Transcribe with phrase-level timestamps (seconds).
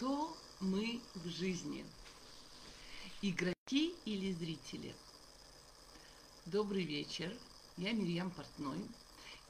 [0.00, 1.84] Кто мы в жизни?
[3.20, 4.94] Игроки или зрители?
[6.46, 7.36] Добрый вечер,
[7.76, 8.78] я Мирьям Портной,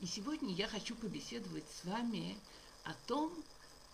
[0.01, 2.37] и сегодня я хочу побеседовать с вами
[2.83, 3.33] о том,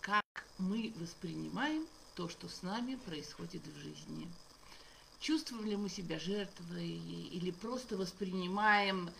[0.01, 0.23] как
[0.57, 1.85] мы воспринимаем
[2.15, 4.27] то, что с нами происходит в жизни.
[5.19, 9.11] Чувствуем ли мы себя жертвой или просто воспринимаем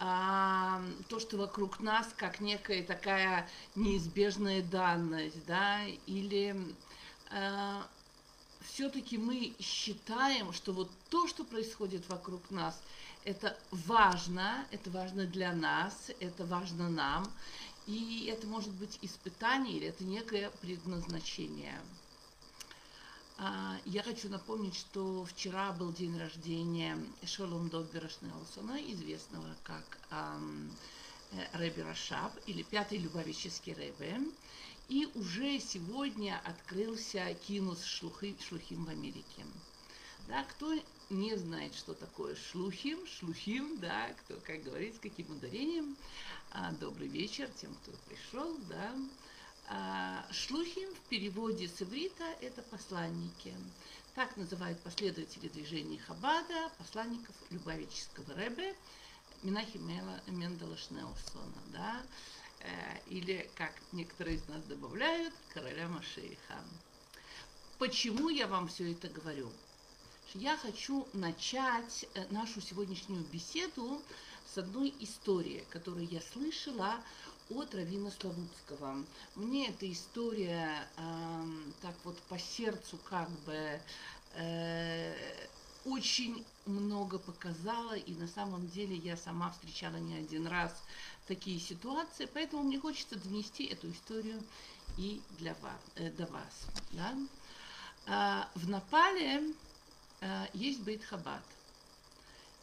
[0.00, 6.56] а, то, что вокруг нас, как некая такая неизбежная данность, да, или
[7.30, 7.84] а,
[8.60, 12.80] все-таки мы считаем, что вот то, что происходит вокруг нас,
[13.24, 17.28] это важно, это важно для нас, это важно нам,
[17.86, 21.76] и это может быть испытание или это некое предназначение.
[23.40, 30.72] А, я хочу напомнить, что вчера был день рождения Шолом Довбера Шнелсона, известного как эм,
[31.52, 34.20] Рэби Рашаб или Пятый Любавический Рэбе.
[34.88, 39.46] И уже сегодня открылся кинус шлухи, Шлухим в Америке.
[40.26, 40.74] Да, кто
[41.08, 45.96] не знает, что такое шлухим, шлухим, да, кто, как говорит, с каким ударением.
[46.50, 48.96] А, добрый вечер тем, кто пришел, да.
[49.70, 53.54] А, шлухим в переводе с иврита– это посланники.
[54.14, 58.74] Так называют последователи движения Хабада, посланников Любавического Рэбе,
[59.42, 59.76] Минахи
[60.26, 62.02] Мендела Шнелсона, да,
[62.60, 66.64] э, или, как некоторые из нас добавляют, короля Машейха.
[67.78, 69.52] Почему я вам все это говорю?
[70.32, 74.00] Я хочу начать э, нашу сегодняшнюю беседу
[74.46, 77.02] с одной истории, которую я слышала
[77.50, 79.04] от Равина Славутского.
[79.34, 81.44] Мне эта история э,
[81.80, 83.80] так вот по сердцу как бы
[84.34, 85.14] э,
[85.84, 90.74] очень много показала, и на самом деле я сама встречала не один раз
[91.26, 94.42] такие ситуации, поэтому мне хочется донести эту историю
[94.96, 96.66] и для вас, э, до вас.
[96.92, 97.14] Да?
[98.06, 99.54] А, в Напале
[100.20, 101.42] э, есть Бейт-Хабад.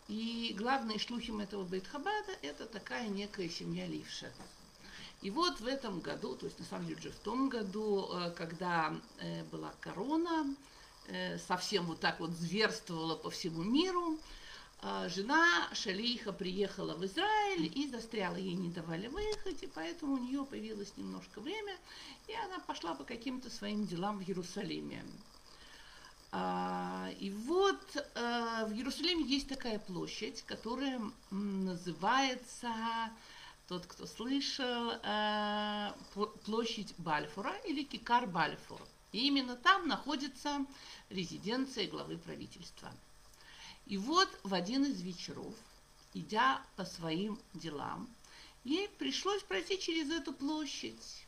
[0.08, 4.32] И главные шлухим этого Бейт-Хабада– это такая некая семья Ливша.
[5.26, 8.30] И вот в этом году, то есть на самом деле уже в том году, э,
[8.38, 10.56] когда э, была корона,
[11.08, 14.20] э, совсем вот так вот зверствовала по всему миру,
[15.08, 20.46] жена Шалиха приехала в Израиль и застряла, ей не давали выехать, и поэтому у нее
[20.46, 21.76] появилось немножко время,
[22.28, 25.04] и она пошла по каким-то своим делам в Иерусалиме.
[27.20, 32.70] И вот в Иерусалиме есть такая площадь, которая называется
[33.68, 35.94] тот, кто слышал, э,
[36.46, 38.80] площадь Бальфура или Кикар Бальфур.
[39.12, 40.66] И именно там находится
[41.10, 42.94] резиденция главы правительства.
[43.86, 45.54] И вот в один из вечеров,
[46.14, 48.10] идя по своим делам,
[48.64, 51.25] ей пришлось пройти через эту площадь.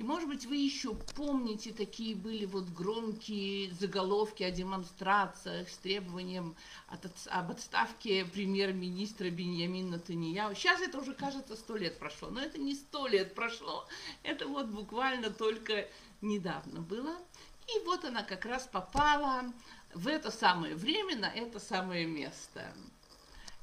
[0.00, 6.56] И, может быть, вы еще помните, такие были вот громкие заголовки о демонстрациях с требованием
[6.88, 10.54] от, об отставке премьер-министра Беньямина Танияу.
[10.54, 12.30] Сейчас это уже, кажется, сто лет прошло.
[12.30, 13.86] Но это не сто лет прошло.
[14.22, 15.86] Это вот буквально только
[16.22, 17.14] недавно было.
[17.68, 19.52] И вот она как раз попала
[19.92, 22.72] в это самое время на это самое место.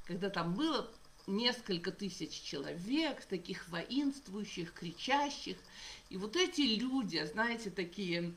[0.06, 0.88] Когда там было
[1.28, 5.58] несколько тысяч человек, таких воинствующих, кричащих.
[6.10, 8.34] И вот эти люди, знаете, такие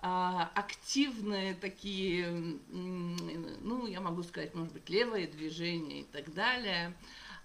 [0.00, 6.92] а, активные, такие, ну, я могу сказать, может быть, левое движение и так далее,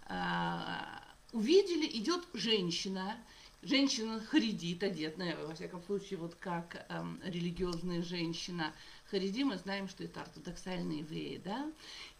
[0.07, 3.15] а, увидели, идет женщина,
[3.61, 8.73] женщина харидит, одетная, во всяком случае, вот как эм, религиозная женщина.
[9.11, 11.71] Хариди, мы знаем, что это ортодоксальные евреи, да?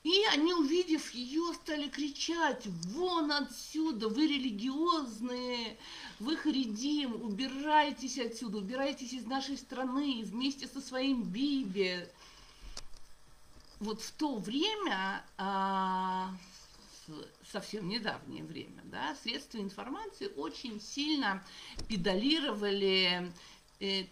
[0.08, 5.78] И они, увидев ее, стали кричать, вон отсюда, вы религиозные,
[6.20, 12.08] вы харидим, убирайтесь отсюда, убирайтесь из нашей страны вместе со своим Биби.
[13.82, 16.34] Вот в то время, а,
[17.52, 21.46] совсем недавнее время, да, средства информации очень сильно
[21.90, 23.30] педалировали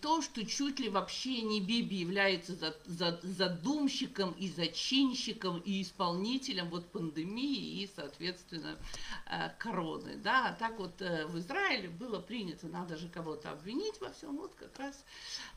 [0.02, 6.70] то, что чуть ли вообще не Биби является за, за, задумщиком и зачинщиком и исполнителем
[6.70, 8.78] вот пандемии и, соответственно,
[9.26, 10.18] э, короны.
[10.18, 14.38] Да, а так вот э, в Израиле было принято, надо же кого-то обвинить во всем.
[14.38, 15.04] Вот как раз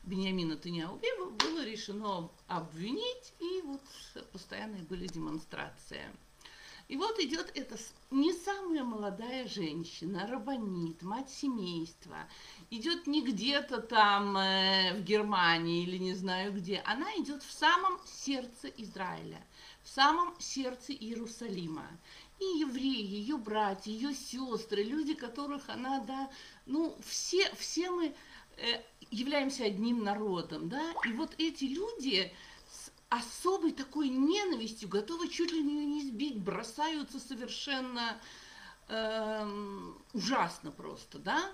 [0.03, 0.99] Бениамина Таняу
[1.43, 3.81] было решено обвинить, и вот
[4.31, 6.09] постоянные были демонстрации.
[6.89, 7.77] И вот идет эта
[8.09, 12.27] не самая молодая женщина, рабонит, мать семейства.
[12.71, 16.81] Идет не где-то там э, в Германии или не знаю где.
[16.85, 19.39] Она идет в самом сердце Израиля,
[19.83, 21.85] в самом сердце Иерусалима.
[22.39, 26.27] И евреи, ее братья, ее сестры, люди, которых она, да,
[26.65, 28.15] ну, все, все мы
[28.57, 28.81] э,
[29.11, 32.33] являемся одним народом, да, и вот эти люди
[33.09, 38.19] особой такой ненавистью готовы чуть ли не избить, бросаются совершенно
[38.87, 41.51] э, ужасно просто, да,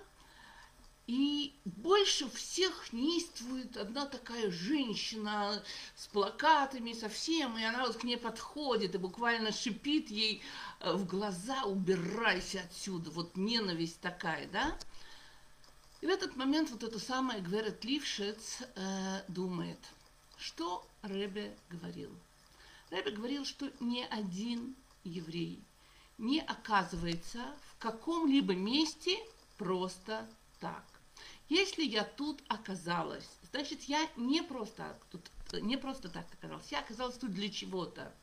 [1.07, 5.63] и больше всех неистует одна такая женщина
[5.95, 10.41] с плакатами совсем, и она вот к ней подходит и буквально шипит ей
[10.79, 14.75] э, в глаза, убирайся отсюда, вот ненависть такая, да?
[16.01, 19.79] И в этот момент вот эта самая Гверет Лившиц э, думает,
[20.37, 22.11] что Ребе говорил.
[22.91, 25.63] Ребе говорил, что ни один еврей
[26.17, 29.17] не оказывается в каком-либо месте
[29.57, 30.29] просто
[30.59, 30.83] так.
[31.49, 35.29] Если я тут оказалась, значит, я не просто, тут,
[35.61, 38.13] не просто так оказалась, я оказалась тут для чего-то.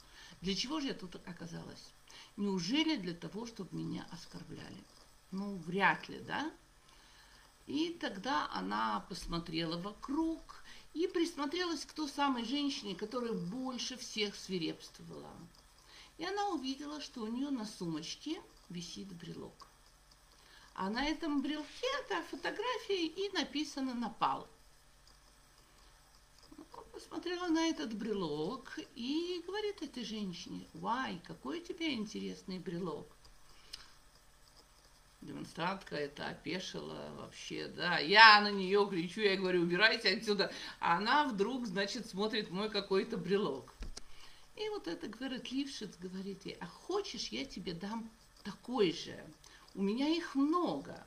[0.41, 1.93] Для чего же я тут оказалась?
[2.37, 4.83] Неужели для того, чтобы меня оскорбляли?
[5.31, 6.51] Ну, вряд ли, да?
[7.67, 10.62] И тогда она посмотрела вокруг
[10.95, 15.31] и присмотрелась к той самой женщине, которая больше всех свирепствовала.
[16.19, 19.69] И она увидела, что у нее на сумочке висит брелок.
[20.75, 24.49] А на этом брелке это фотография и написано «Напал».
[26.57, 33.09] Ну, посмотрела на этот брелок и говорит этой женщине, «Вай, какой у тебя интересный брелок».
[35.23, 37.99] Демонстрантка это опешила вообще, да.
[37.99, 40.53] Я на нее кричу, я говорю, убирайся отсюда.
[40.81, 43.73] А она вдруг, значит, смотрит мой какой-то брелок.
[44.57, 48.11] И вот эта говорит, Лившиц говорит ей, а хочешь, я тебе дам
[48.43, 49.25] такой же.
[49.75, 51.07] У меня их много.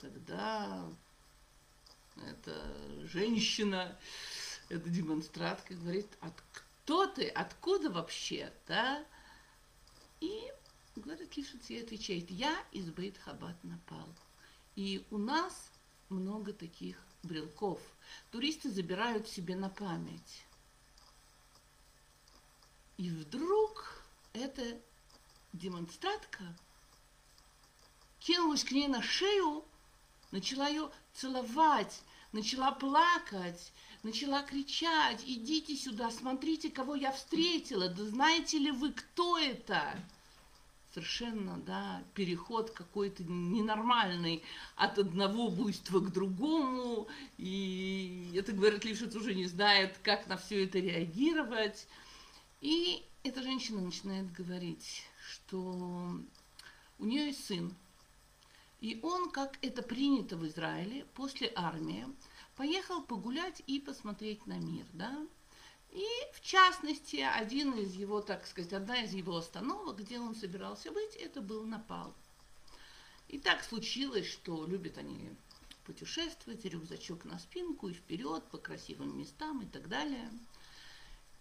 [0.00, 0.88] Тогда
[2.26, 3.94] эта женщина,
[4.70, 9.04] эта демонстратка говорит, от кто ты, откуда вообще, да?
[10.20, 10.50] И
[10.96, 13.18] говорит Лишиц ей отвечает, я из Бейт
[13.62, 14.08] напал.
[14.76, 15.70] И у нас
[16.08, 17.80] много таких брелков.
[18.30, 20.44] Туристы забирают себе на память.
[22.96, 24.02] И вдруг
[24.32, 24.78] эта
[25.52, 26.44] демонстратка
[28.18, 29.64] кинулась к ней на шею,
[30.30, 32.02] начала ее целовать,
[32.32, 33.72] начала плакать,
[34.02, 39.98] начала кричать, идите сюда, смотрите, кого я встретила, да знаете ли вы, кто это?
[40.92, 44.42] Совершенно, да, переход какой-то ненормальный
[44.74, 47.06] от одного буйства к другому,
[47.38, 51.86] и это, говорит, Лившиц уже не знает, как на все это реагировать.
[52.60, 56.10] И эта женщина начинает говорить, что
[56.98, 57.72] у нее есть сын,
[58.80, 62.06] и он, как это принято в Израиле, после армии,
[62.56, 65.26] поехал погулять и посмотреть на мир, да.
[65.92, 70.92] И, в частности, один из его, так сказать, одна из его остановок, где он собирался
[70.92, 72.14] быть, это был Напал.
[73.28, 75.30] И так случилось, что любят они
[75.84, 80.30] путешествовать, рюкзачок на спинку и вперед по красивым местам и так далее.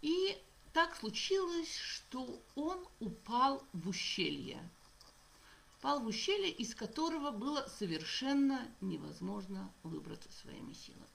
[0.02, 0.38] И
[0.74, 4.68] так случилось, что он упал в ущелье.
[5.82, 11.09] Пал в ущелье, из которого было совершенно невозможно выбраться своими силами.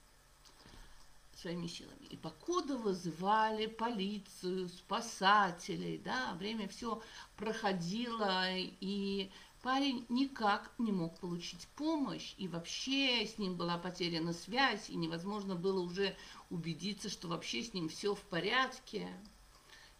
[1.45, 2.07] Своими силами.
[2.09, 7.03] И покуда вызывали полицию, спасателей, да, время все
[7.37, 9.29] проходило, и
[9.61, 15.53] парень никак не мог получить помощь, и вообще с ним была потеряна связь, и невозможно
[15.53, 16.15] было уже
[16.49, 19.07] убедиться, что вообще с ним все в порядке.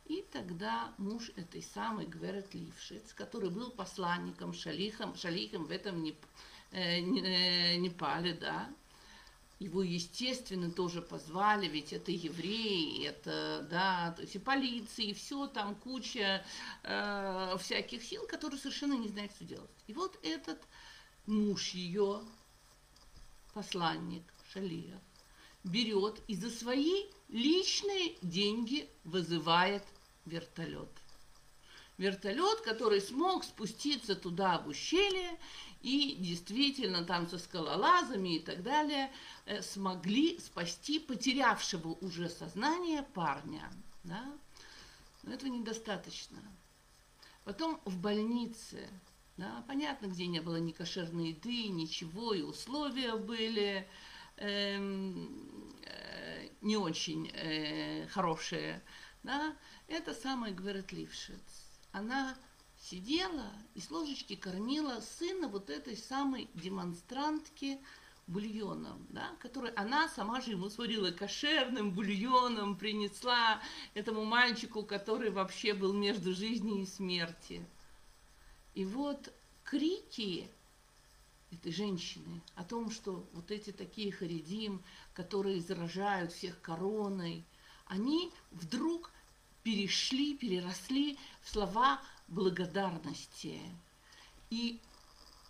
[0.06, 6.26] И тогда муж этой самой Гверет Лившиц, который был посланником, шалихом, шалихом в этом Неп,
[6.72, 8.68] э, э, Непале, да,
[9.60, 15.48] его, естественно, тоже позвали, ведь это евреи, это, да, то есть и полиция, и все,
[15.48, 16.46] там куча
[16.84, 19.70] э, всяких сил, которые совершенно не знают, что делать.
[19.88, 20.62] И вот этот
[21.26, 22.22] муж ее,
[23.54, 25.00] посланник Шалиев,
[25.64, 29.84] берет и за свои личные деньги вызывает
[30.26, 30.90] вертолет.
[31.98, 35.40] Вертолет, который смог спуститься туда в ущелье
[35.86, 39.12] и действительно там со скалолазами и так далее
[39.46, 43.72] э, смогли спасти потерявшего уже сознание парня.
[44.04, 44.26] Да?
[45.22, 46.40] Но этого недостаточно.
[47.44, 48.90] Потом в больнице,
[49.38, 53.88] да, понятно, где не было ни кошерной еды, ничего, и условия были
[54.38, 58.82] эм, э, не очень э, хорошие
[59.26, 59.56] да,
[59.88, 61.42] это самая Гверет Лившиц.
[61.92, 62.36] Она
[62.90, 67.80] сидела и с ложечки кормила сына вот этой самой демонстрантки
[68.28, 73.62] бульоном, да, который она сама же ему сварила кошерным бульоном, принесла
[73.94, 77.66] этому мальчику, который вообще был между жизнью и смертью.
[78.74, 80.50] И вот крики
[81.52, 87.46] этой женщины, о том, что вот эти такие харидим, которые заражают всех короной,
[87.86, 89.12] они вдруг
[89.64, 93.60] перешли, переросли в слова благодарности.
[94.50, 94.80] И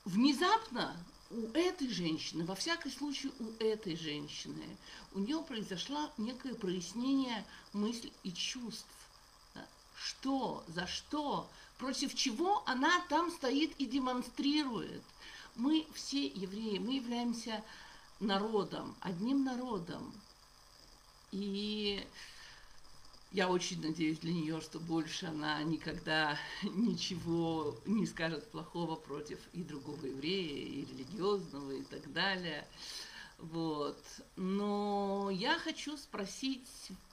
[0.03, 0.96] внезапно
[1.32, 4.77] у этой женщины, во всяком случае у этой женщины,
[5.13, 8.88] у нее произошло некое прояснение мыслей и чувств.
[9.98, 15.03] Что, за что, против чего она там стоит и демонстрирует.
[15.55, 17.63] Мы все евреи, мы являемся
[18.20, 20.13] народом, одним народом.
[21.32, 22.05] И
[23.36, 29.62] я очень надеюсь для нее, что больше она никогда ничего не скажет плохого против и
[29.62, 32.65] другого еврея, и религиозного, и так далее.
[33.38, 34.01] Вот.
[34.38, 36.70] Но я хочу спросить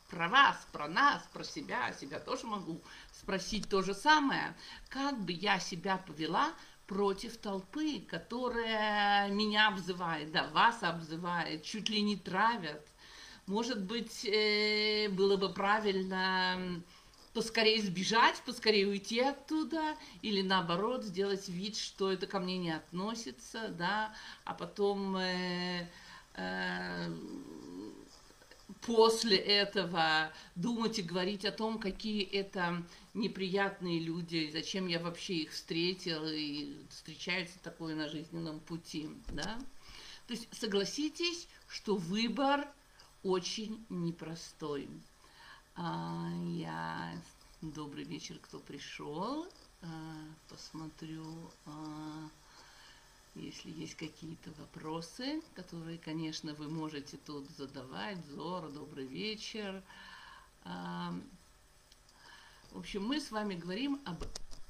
[0.09, 2.81] про вас, про нас, про себя, себя тоже могу
[3.13, 4.57] спросить то же самое.
[4.91, 6.53] Как бы я себя повела
[6.87, 12.87] против толпы, которая меня обзывает, да, вас обзывает, чуть ли не травят,
[13.47, 16.83] может быть, э, было бы правильно
[17.33, 23.69] поскорее сбежать, поскорее уйти оттуда, или наоборот сделать вид, что это ко мне не относится,
[23.69, 25.89] да, а потом э,
[26.35, 27.17] э,
[28.83, 32.83] после этого думать и говорить о том, какие это
[33.15, 39.59] неприятные люди, зачем я вообще их встретил, и встречается такое на жизненном пути, да.
[40.27, 42.69] То есть согласитесь, что выбор–
[43.23, 44.89] очень непростой.
[45.75, 47.13] А, я
[47.61, 49.47] добрый вечер, кто пришел.
[49.83, 49.89] А,
[50.49, 52.29] посмотрю, а,
[53.35, 58.19] если есть какие-то вопросы, которые, конечно, вы можете тут задавать.
[58.27, 59.83] Зора, добрый вечер.
[60.65, 61.15] А,
[62.73, 64.25] в общем, мы с вами говорим об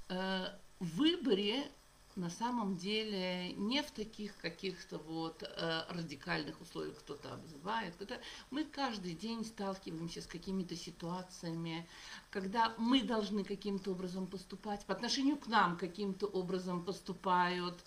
[0.09, 0.47] э,
[0.81, 1.71] выборе
[2.17, 7.95] на самом деле не в таких каких-то вот э, радикальных условиях кто-то обзывает.
[7.97, 8.19] Когда
[8.51, 11.89] мы каждый день сталкиваемся с какими-то ситуациями,
[12.31, 17.79] когда мы должны каким-то образом поступать, по отношению к нам каким-то образом поступают.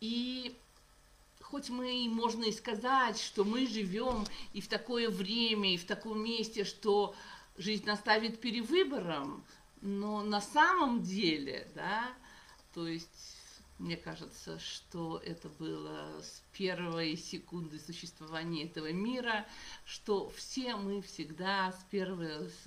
[0.00, 0.56] И
[1.40, 6.22] хоть мы, можно и сказать, что мы живем и в такое время, и в таком
[6.22, 7.14] месте, что
[7.56, 9.44] жизнь наставит перевыбором,
[9.80, 12.12] но на самом деле, да,
[12.76, 13.08] то есть
[13.78, 19.46] мне кажется, что это было с первой секунды существования этого мира,
[19.86, 22.66] что все мы всегда с первого, с,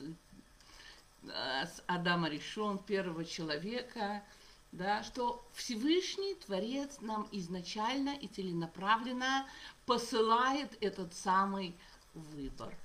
[1.25, 4.23] э, с Адама решен, первого человека,
[4.71, 9.47] да, что Всевышний Творец нам изначально и целенаправленно
[9.85, 11.75] посылает этот самый
[12.15, 12.75] выбор.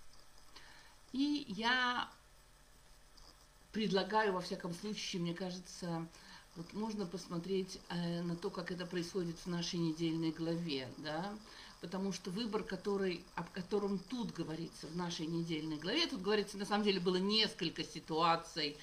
[1.13, 2.07] И я
[3.73, 6.07] предлагаю, во всяком случае, мне кажется,
[6.57, 11.35] вот можно посмотреть э, на то, как это происходит в нашей недельной главе, да,
[11.81, 16.65] потому что выбор, который, об котором тут говорится в нашей недельной главе, тут говорится, на
[16.65, 18.77] самом деле было несколько ситуаций,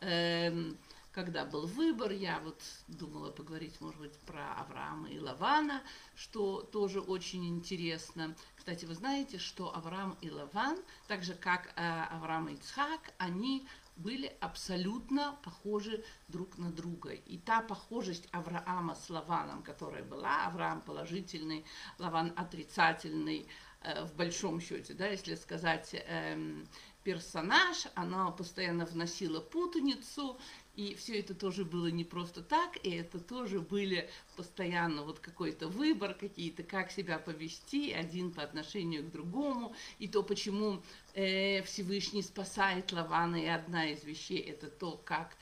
[0.00, 0.72] э,
[1.16, 5.82] когда был выбор, я вот думала поговорить, может быть, про Авраама и Лавана,
[6.14, 8.36] что тоже очень интересно.
[8.54, 10.78] Кстати, вы знаете, что Авраам и Лаван,
[11.08, 17.12] так же как э, Авраам и Ицхак, они были абсолютно похожи друг на друга.
[17.12, 21.64] И та похожесть Авраама с Лаваном, которая была, Авраам положительный,
[21.98, 23.48] Лаван отрицательный,
[23.80, 26.68] э, в большом счете, да, если сказать, эм,
[27.02, 30.38] персонаж, она постоянно вносила путаницу,
[30.76, 35.68] и все это тоже было не просто так, и это тоже были постоянно вот какой-то
[35.68, 40.82] выбор, какие-то, как себя повести один по отношению к другому, и то, почему
[41.14, 45.36] э, Всевышний спасает Лавана, и одна из вещей это то, как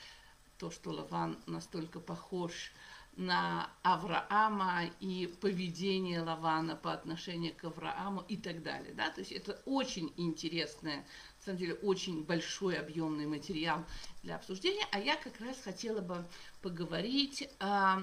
[0.58, 2.72] то, что Лаван настолько похож
[3.16, 8.92] на Авраама и поведение Лавана по отношению к Аврааму и так далее.
[8.94, 9.10] Да?
[9.10, 13.84] То есть это очень интересная, на самом деле очень большой объемный материал
[14.22, 14.86] для обсуждения.
[14.90, 16.24] А я как раз хотела бы
[16.62, 18.02] поговорить а,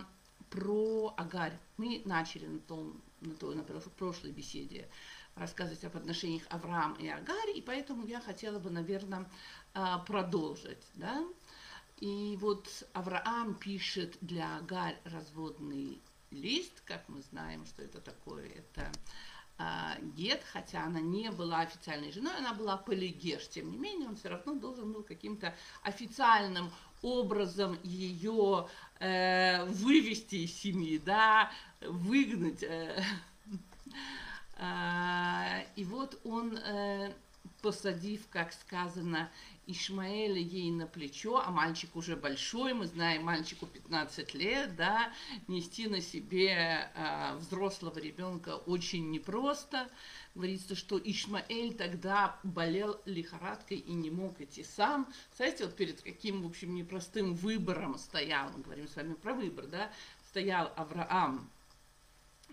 [0.49, 1.57] про Агарь.
[1.77, 4.87] Мы начали на, том, на, той, на прошлой беседе
[5.35, 9.29] рассказывать об отношениях Авраама и Агарь, и поэтому я хотела бы, наверное,
[9.73, 10.85] а, продолжить.
[10.95, 11.23] Да?
[12.01, 18.91] И вот Авраам пишет для Агарь разводный лист, как мы знаем, что это такое, это
[19.59, 24.15] а, Гет, хотя она не была официальной женой, она была полигеш, тем не менее он
[24.15, 26.71] все равно должен был каким-то официальным
[27.03, 28.67] образом ее
[28.99, 32.63] э, вывести из семьи, да, выгнать.
[32.63, 33.03] Э,
[34.57, 37.13] э, и вот он э,
[37.61, 39.29] посадив, как сказано,
[39.71, 45.13] Ишмаэля ей на плечо, а мальчик уже большой, мы знаем, мальчику 15 лет, да,
[45.47, 49.89] нести на себе а, взрослого ребенка очень непросто.
[50.35, 55.11] Говорится, что Ишмаэль тогда болел лихорадкой и не мог идти сам.
[55.35, 59.67] Знаете, вот перед каким, в общем, непростым выбором стоял, мы говорим с вами про выбор,
[59.67, 59.91] да,
[60.29, 61.49] стоял Авраам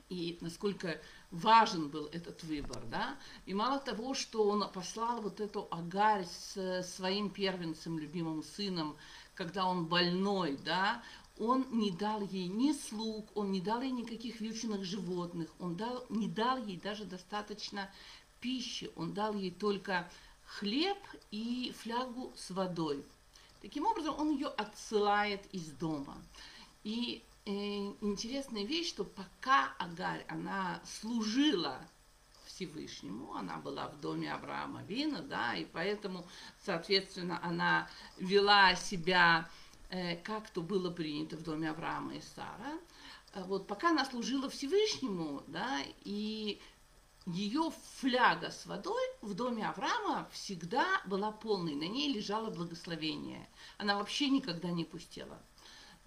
[0.09, 5.69] и насколько важен был этот выбор, да, и мало того, что он послал вот эту
[5.71, 8.97] Агарь с своим первенцем, любимым сыном,
[9.35, 11.03] когда он больной, да,
[11.39, 16.05] он не дал ей ни слуг, он не дал ей никаких вьючных животных, он дал,
[16.09, 17.91] не дал ей даже достаточно
[18.41, 20.11] пищи, он дал ей только
[20.45, 20.99] хлеб
[21.31, 23.05] и флягу с водой.
[23.61, 26.17] Таким образом, он ее отсылает из дома.
[26.85, 31.81] И интересная вещь, что пока Агарь, она служила
[32.47, 36.27] Всевышнему, она была в доме Авраама Вина, да, и поэтому,
[36.65, 37.89] соответственно, она
[38.19, 39.49] вела себя,
[39.91, 42.79] э, как то было принято в доме Авраама и Сара.
[43.33, 46.61] А вот пока она служила Всевышнему, да, и
[47.27, 53.49] ее фляга с водой в доме Авраама всегда была полной, на ней лежало благословение.
[53.77, 55.39] Она вообще никогда не пустела.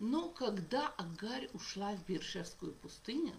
[0.02, 3.36] Но когда Агарь ушла в Бершевскую пустыню,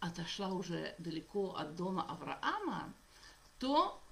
[0.00, 2.92] отошла уже далеко от дома Авраама,
[3.60, 4.02] то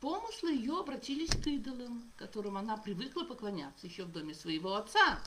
[0.00, 5.20] помыслы ее обратились к идолам, которым она привыкла поклоняться еще в доме своего отца.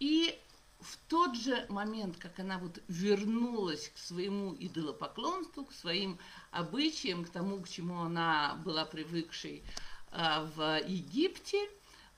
[0.00, 0.38] И
[0.80, 6.18] в тот же момент, как она вот вернулась к своему идолопоклонству, к своим
[6.50, 9.64] обычаям, к тому, к чему она была привыкшей
[10.12, 11.70] э, в Египте,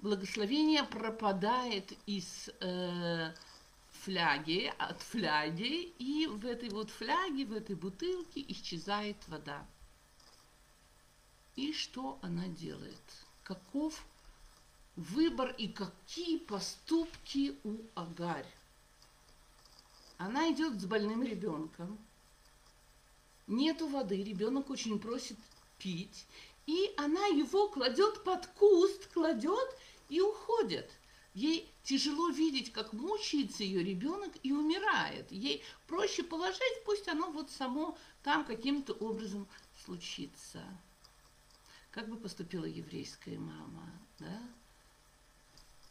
[0.02, 3.33] благословение пропадает из э,
[3.90, 9.66] фляги, от фляги, и в этой вот фляге, в этой бутылке исчезает вода.
[11.57, 13.02] И что она делает?
[13.42, 14.04] Каков
[14.97, 18.47] выбор и какие поступки у Агарь?
[20.16, 21.99] Она идет с больным ребенком.
[23.47, 25.37] Нету воды, ребенок очень просит
[25.78, 26.26] пить.
[26.66, 29.76] И она его кладет под куст, кладет
[30.10, 30.90] и уходит.
[31.32, 35.30] Ей тяжело видеть, как мучается ее ребенок и умирает.
[35.30, 39.49] Ей проще положить, пусть оно вот само там каким-то образом
[39.84, 40.62] случится.
[41.92, 44.42] Как бы поступила еврейская мама, да?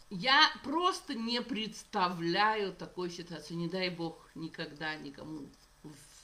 [0.09, 3.53] Я просто не представляю такой ситуации.
[3.53, 5.47] Не дай бог никогда никому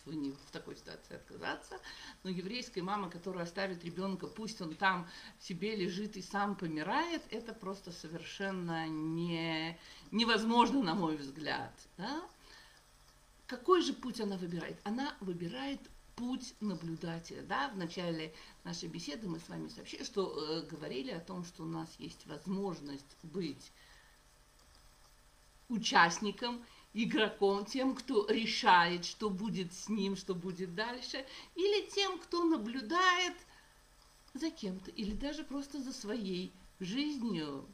[0.06, 1.80] в, не в такой ситуации отказаться,
[2.24, 5.08] но еврейская мама, которая оставит ребенка, пусть он там
[5.40, 9.78] себе лежит и сам помирает, это просто совершенно не,
[10.12, 11.74] невозможно, на мой взгляд.
[11.98, 12.24] Да?
[13.48, 14.78] Какой же путь она выбирает?
[14.84, 15.80] Она выбирает
[16.16, 17.42] путь наблюдателя.
[17.44, 17.70] Да?
[17.70, 21.68] В начале нашей беседы мы с вами сообщили, что э, говорили о том, что у
[21.68, 23.72] нас есть возможность быть
[25.70, 26.64] участником
[26.96, 33.36] игроком, тем, кто решает, что будет с ним, что будет дальше, или тем, кто наблюдает
[34.34, 37.68] за кем-то, или даже просто за своей жизнью.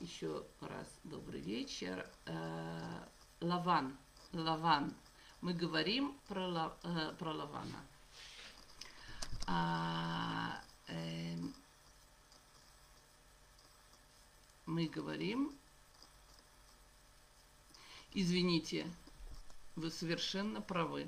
[0.00, 2.08] Еще раз добрый вечер.
[2.24, 3.06] Э,
[3.40, 3.96] Лаван.
[4.32, 4.94] Лаван.
[5.42, 7.84] Мы говорим про, э, про Лавана.
[9.46, 11.36] А, э,
[14.64, 15.52] мы говорим
[18.18, 18.86] Извините,
[19.74, 21.06] вы совершенно правы.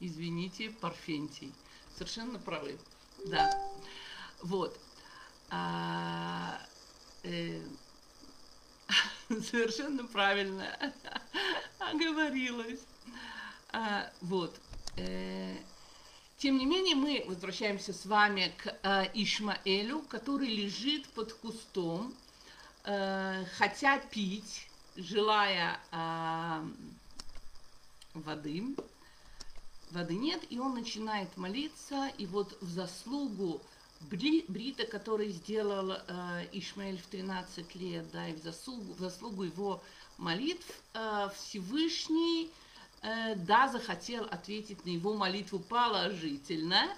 [0.00, 1.50] Извините, Парфентий.
[1.94, 2.78] Совершенно правы.
[3.24, 3.58] Да.
[4.42, 4.78] Вот.
[5.48, 6.60] А,
[7.22, 7.58] э,
[9.30, 10.92] совершенно правильно
[11.78, 12.80] оговорилась.
[13.70, 14.60] А, вот.
[14.98, 15.56] Э,
[16.36, 22.14] тем не менее, мы возвращаемся с вами к э, Ишмаэлю, который лежит под кустом,
[22.84, 26.64] э, хотя пить, желая а,
[28.14, 28.76] воды,
[29.90, 33.60] воды нет, и он начинает молиться, и вот в заслугу
[34.10, 39.44] Бри, Брита, который сделал э, Ишмаэль в 13 лет, да, и в заслугу, в заслугу
[39.44, 39.82] его
[40.18, 42.50] молитв, э, Всевышний,
[43.02, 46.88] э, да, захотел ответить на его молитву положительно,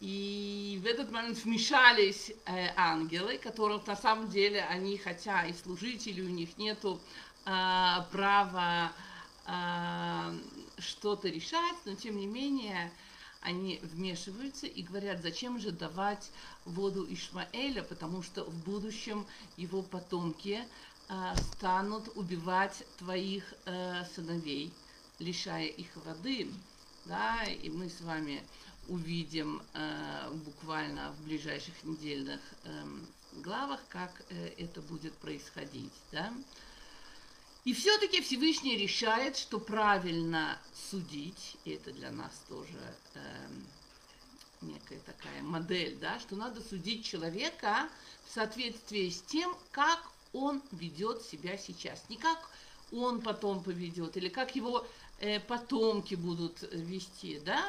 [0.00, 6.20] и в этот момент вмешались э, ангелы, которых на самом деле они, хотя и служители,
[6.22, 7.00] у них нету
[7.46, 8.90] э, права
[9.46, 10.38] э,
[10.78, 12.90] что-то решать, но тем не менее
[13.42, 16.32] они вмешиваются и говорят, зачем же давать
[16.64, 19.24] воду Ишмаэля, потому что в будущем
[19.56, 20.64] его потомки
[21.08, 24.72] э, станут убивать твоих э, сыновей,
[25.20, 26.50] лишая их воды.
[27.04, 28.42] Да, и мы с вами
[28.88, 32.84] увидим э, буквально в ближайших недельных э,
[33.42, 35.92] главах, как э, это будет происходить.
[36.10, 36.32] Да?
[37.64, 40.58] И все-таки Всевышний решает, что правильно
[40.90, 43.48] судить, и это для нас тоже э,
[44.62, 47.88] некая такая модель, да, что надо судить человека
[48.26, 50.00] в соответствии с тем, как
[50.32, 52.02] он ведет себя сейчас.
[52.08, 52.50] Не как
[52.90, 54.86] он потом поведет, или как его
[55.20, 57.64] э, потомки будут вести, да.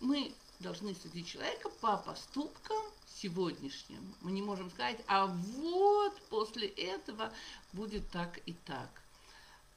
[0.00, 2.82] Мы должны судить человека по поступкам
[3.16, 4.14] сегодняшним.
[4.22, 7.32] Мы не можем сказать, а вот после этого
[7.72, 8.88] будет так и так.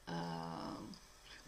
[0.08, 0.78] А,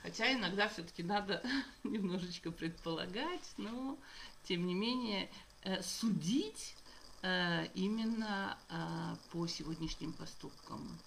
[0.01, 1.41] хотя иногда все-таки надо
[1.83, 3.97] немножечко предполагать, но
[4.43, 5.29] тем не менее
[5.63, 6.75] э, судить
[7.21, 10.99] э, именно а, по сегодняшним поступкам.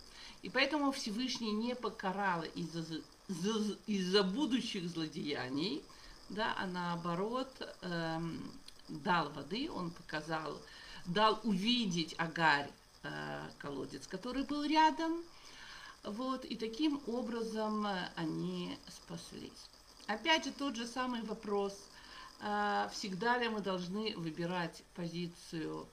[0.43, 3.03] И поэтому Всевышний не покарал из-за
[3.87, 5.83] из будущих злодеяний,
[6.29, 7.51] да, а наоборот
[7.83, 8.53] эм,
[8.89, 10.61] дал воды, он показал,
[11.07, 12.71] дал увидеть Агарь
[13.03, 15.23] э, колодец, который был рядом,
[16.05, 19.69] вот, и таким образом э, они спаслись.
[20.07, 21.79] Опять же тот же самый вопрос,
[22.41, 25.89] э, всегда ли мы должны выбирать позицию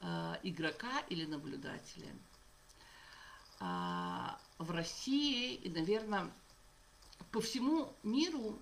[0.00, 2.12] э, игрока или наблюдателя.
[3.58, 6.30] А, в России и, наверное,
[7.32, 8.60] по всему миру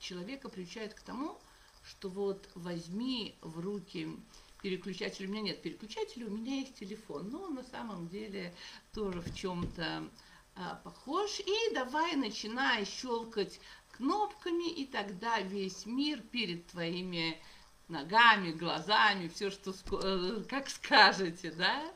[0.00, 1.38] человека приучают к тому,
[1.82, 4.08] что вот возьми в руки
[4.62, 5.26] переключатель.
[5.26, 7.30] У меня нет переключателя, у меня есть телефон.
[7.30, 8.54] Но на самом деле
[8.92, 10.08] тоже в чем-то
[10.56, 11.40] а, похож.
[11.40, 13.60] И давай начинай щелкать
[13.92, 17.40] кнопками, и тогда весь мир перед твоими
[17.88, 21.92] ногами, глазами, все, что э, как скажете, да?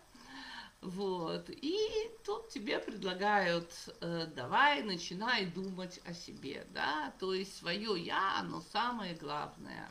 [0.85, 1.49] Вот.
[1.49, 1.79] И
[2.27, 8.61] тут тебе предлагают, э, давай, начинай думать о себе, да, то есть свое я, оно
[8.61, 9.91] самое главное.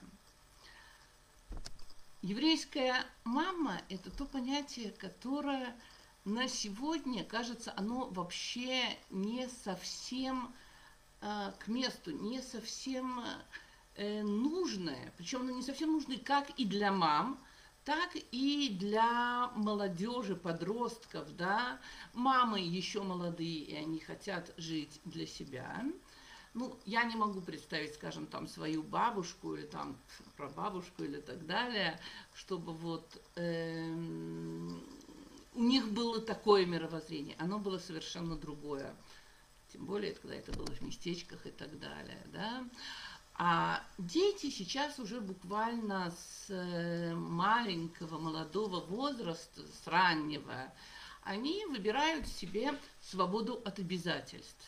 [2.22, 5.76] Еврейская мама– это то понятие, которое
[6.26, 10.54] на сегодня, кажется, оно вообще не совсем
[11.22, 13.26] э, к месту, не совсем
[13.96, 15.12] э, нужное.
[15.18, 17.44] Причем оно не совсем нужное как и для мам–
[17.86, 21.80] так и для молодежи, подростков, да,
[22.14, 25.84] мамы еще молодые, и они хотят жить для себя.
[26.54, 29.98] Ну, я не могу представить, скажем, там свою бабушку или там
[30.38, 32.00] прабабушку или так далее,
[32.34, 33.92] чтобы вот э,
[35.56, 38.96] у них было такое мировоззрение, оно было совершенно другое.
[39.72, 42.64] Тем более, когда это было в местечках и так далее, да.
[43.46, 50.74] А дети сейчас уже буквально с э, маленького, молодого возраста, с раннего,
[51.24, 54.66] они выбирают себе свободу от обязательств.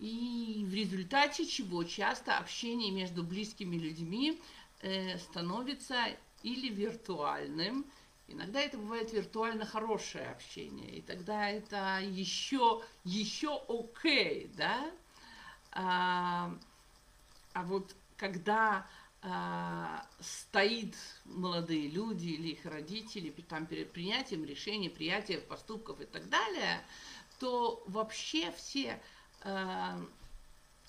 [0.00, 4.42] И в результате чего часто общение между близкими людьми
[4.80, 6.08] э, становится
[6.42, 7.86] или виртуальным,
[8.26, 14.90] иногда это бывает виртуально хорошее общение, и тогда это еще, еще окей, да?
[15.70, 16.52] А,
[17.56, 18.86] а вот когда
[19.22, 26.28] э, стоит молодые люди или их родители там перед принятием решений, приятия поступков и так
[26.28, 26.84] далее,
[27.40, 29.00] то вообще все
[29.44, 30.04] э,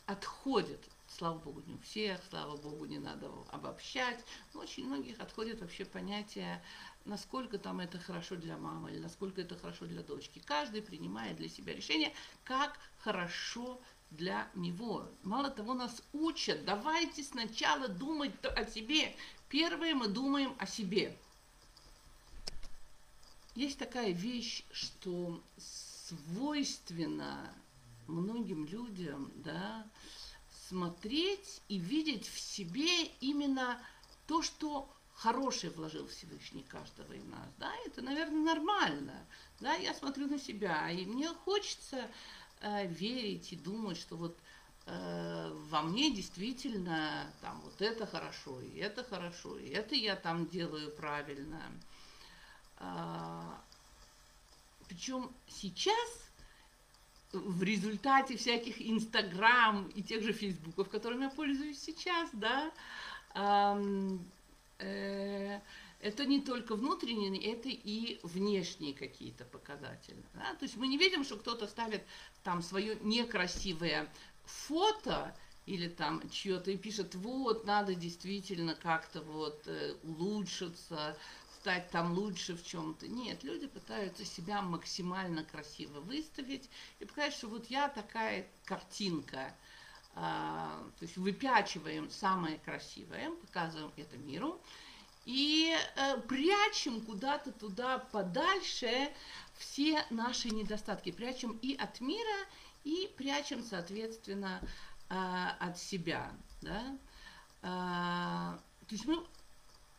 [0.07, 5.61] отходят слава богу, не у всех, слава богу, не надо обобщать, но очень многих отходит
[5.61, 6.61] вообще понятие,
[7.05, 10.41] насколько там это хорошо для мамы или насколько это хорошо для дочки.
[10.45, 13.79] Каждый принимает для себя решение, как хорошо
[14.11, 15.09] для него.
[15.23, 19.15] Мало того, нас учат, давайте сначала думать о себе.
[19.49, 21.17] Первое мы думаем о себе.
[23.55, 27.53] Есть такая вещь, что свойственно
[28.07, 29.85] многим людям, да,
[30.67, 33.81] смотреть и видеть в себе именно
[34.27, 39.25] то, что хорошее вложил Всевышний каждого из нас, да, это, наверное, нормально,
[39.59, 42.09] да, я смотрю на себя, и мне хочется
[42.61, 44.37] верить и думать, что вот
[44.85, 50.47] э, во мне действительно там вот это хорошо, и это хорошо, и это я там
[50.47, 51.61] делаю правильно.
[52.79, 53.61] А,
[54.87, 56.27] причем сейчас
[57.33, 62.71] в результате всяких Инстаграм и тех же Фейсбуков, которыми я пользуюсь сейчас, да,
[64.79, 65.59] э,
[65.99, 70.23] это не только внутренние, это и внешние какие-то показатели.
[70.33, 70.53] Да?
[70.55, 72.03] То есть мы не видим, что кто-то ставит
[72.43, 74.11] там свое некрасивое
[74.45, 81.17] фото или там чье-то и пишет, вот, надо действительно как-то вот э, улучшиться,
[81.59, 83.07] стать там лучше в чем-то.
[83.07, 89.53] Нет, люди пытаются себя максимально красиво выставить и показать, что вот я такая картинка.
[90.15, 94.61] а, то есть выпячиваем самое красивое, показываем это миру
[95.27, 99.11] и э, прячем куда-то туда подальше
[99.57, 102.47] все наши недостатки, прячем и от мира,
[102.85, 104.61] и прячем, соответственно,
[105.09, 105.15] э,
[105.59, 106.97] от себя, да.
[107.61, 109.21] Э, то есть мы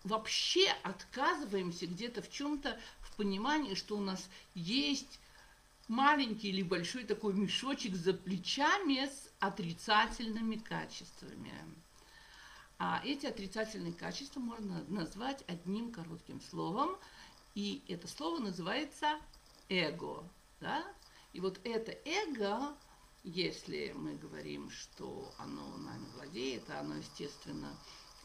[0.03, 5.21] вообще отказываемся где-то в чем-то в понимании, что у нас есть
[5.89, 11.53] маленький или большой такой мешочек за плечами с отрицательными качествами.
[12.79, 16.97] А эти отрицательные качества можно назвать одним коротким словом,
[17.57, 19.19] и это слово называется
[19.69, 20.23] эго.
[20.61, 20.85] Да?
[21.33, 22.77] И вот это эго,
[23.25, 27.77] если мы говорим, что оно нами владеет, а оно, естественно,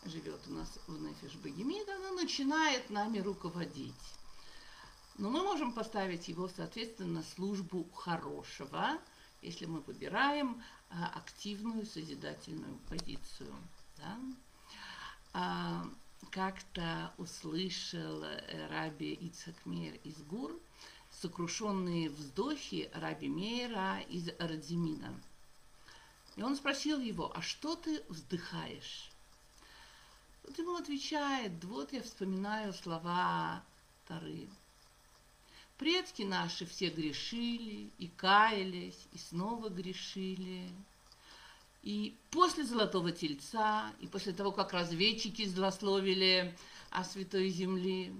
[0.06, 3.96] живет у нас в Нефиш Бегемид, оно начинает нами руководить.
[5.18, 9.00] Но мы можем поставить его, соответственно, службу хорошего,
[9.42, 13.54] если мы выбираем а, активную созидательную позицию.
[14.04, 14.18] Да?
[15.34, 15.86] А,
[16.30, 20.60] как-то услышал э, Раби Ицхак Мейер из Гур
[21.22, 25.14] сокрушенные вздохи Раби Мейера из Радзимина.
[26.36, 29.10] И он спросил его, а что ты вздыхаешь?
[30.44, 33.64] Вот ему отвечает, вот я вспоминаю слова
[34.08, 34.50] Тары.
[35.78, 40.70] Предки наши все грешили и каялись, и снова грешили.
[41.84, 46.58] И после Золотого Тельца, и после того, как разведчики злословили
[46.90, 48.14] о Святой Земле,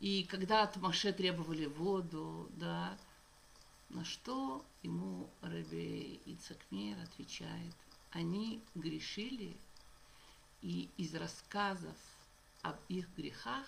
[0.00, 2.96] и когда от Маше требовали воду, да,
[3.90, 7.74] на что ему Раби Ицакмер отвечает,
[8.12, 9.56] они грешили,
[10.62, 11.96] и из рассказов
[12.62, 13.66] об их грехах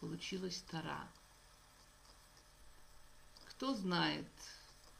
[0.00, 1.06] получилась Тара–
[3.58, 4.30] кто знает,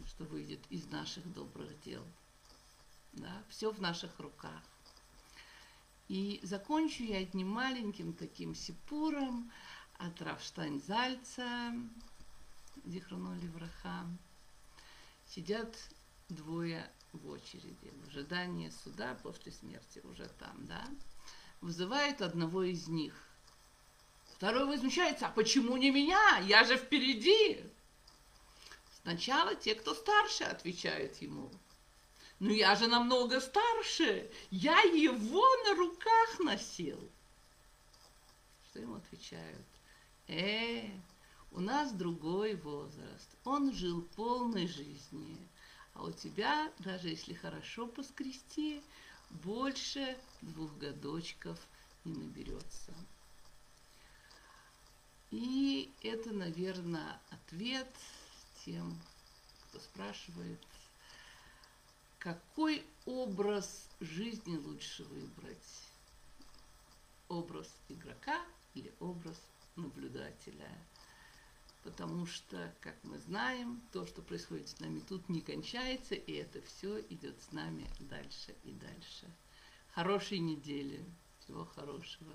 [0.04, 2.04] что выйдет из наших добрых дел?
[3.12, 4.62] Да, все в наших руках.
[6.09, 9.51] И закончу я одним маленьким таким сипуром
[9.99, 11.75] от Рафштайнзальца,
[12.85, 14.07] Враха.
[15.27, 15.77] Сидят
[16.29, 20.87] двое в очереди, в ожидании суда после смерти, уже там, да,
[21.61, 23.14] вызывают одного из них.
[24.35, 26.38] Второй возмущается, а почему не меня?
[26.38, 27.61] Я же впереди.
[29.03, 31.51] Сначала те, кто старше, отвечают ему.
[32.40, 37.11] Ну я же намного старше, я его на руках носил.
[38.70, 39.66] Что ему отвечают?
[40.29, 40.88] Э,
[41.51, 45.38] у нас другой возраст, он жил полной жизнью,
[45.94, 48.83] а у тебя, даже если хорошо поскрести,
[49.31, 51.59] больше двух годочков
[52.05, 52.94] не наберется.
[55.31, 57.92] И это, наверное, ответ
[58.64, 58.96] тем,
[59.68, 60.61] кто спрашивает,
[62.18, 65.85] какой образ жизни лучше выбрать?
[67.28, 69.40] Образ игрока или образ
[69.76, 70.68] наблюдателя?
[71.85, 76.61] Потому что, как мы знаем, то, что происходит с нами тут, не кончается, и это
[76.62, 79.31] все идет с нами дальше и дальше.
[79.94, 81.04] Хорошей недели.
[81.40, 82.33] Всего хорошего.